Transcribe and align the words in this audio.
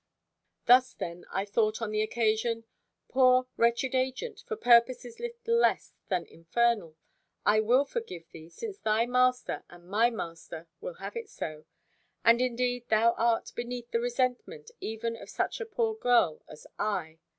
Thus 0.65 0.95
then 0.95 1.25
I 1.31 1.45
thought 1.45 1.79
on 1.79 1.91
the 1.91 2.01
occasion: 2.01 2.63
"Poor 3.07 3.45
wretched 3.55 3.93
agent, 3.93 4.39
for 4.47 4.55
purposes 4.55 5.19
little 5.19 5.55
less 5.59 5.93
than 6.07 6.25
infernal! 6.25 6.97
I 7.45 7.59
will 7.59 7.85
forgive 7.85 8.27
thee, 8.31 8.49
since 8.49 8.79
thy 8.79 9.05
master 9.05 9.63
and 9.69 9.87
my 9.87 10.09
master 10.09 10.67
will 10.79 10.95
have 10.95 11.15
it 11.15 11.29
so. 11.29 11.65
And 12.25 12.41
indeed 12.41 12.89
thou 12.89 13.11
art 13.11 13.51
beneath 13.55 13.91
the 13.91 13.99
resentment 13.99 14.71
even 14.79 15.15
of 15.15 15.29
such 15.29 15.61
a 15.61 15.67
poor 15.67 15.93
girl 15.93 16.41
as 16.47 16.65
I. 16.79 17.19